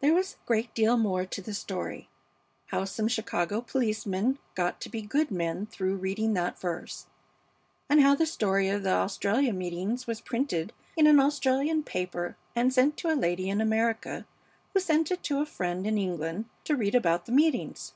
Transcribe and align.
"There 0.00 0.12
was 0.12 0.32
a 0.34 0.44
great 0.44 0.74
deal 0.74 0.96
more 0.96 1.24
to 1.24 1.40
the 1.40 1.54
story, 1.54 2.08
how 2.72 2.84
some 2.84 3.06
Chicago 3.06 3.60
policemen 3.60 4.40
got 4.56 4.80
to 4.80 4.88
be 4.88 5.02
good 5.02 5.30
men 5.30 5.66
through 5.66 5.98
reading 5.98 6.34
that 6.34 6.58
verse, 6.58 7.06
and 7.88 8.00
how 8.00 8.16
the 8.16 8.26
story 8.26 8.68
of 8.68 8.82
the 8.82 8.90
Australia 8.90 9.52
meetings 9.52 10.04
was 10.08 10.20
printed 10.20 10.72
in 10.96 11.06
an 11.06 11.20
Australian 11.20 11.84
paper 11.84 12.36
and 12.56 12.74
sent 12.74 12.96
to 12.96 13.12
a 13.14 13.14
lady 13.14 13.48
in 13.48 13.60
America 13.60 14.26
who 14.74 14.80
sent 14.80 15.12
it 15.12 15.22
to 15.22 15.40
a 15.40 15.46
friend 15.46 15.86
in 15.86 15.96
England 15.96 16.46
to 16.64 16.74
read 16.74 16.96
about 16.96 17.26
the 17.26 17.30
meetings. 17.30 17.92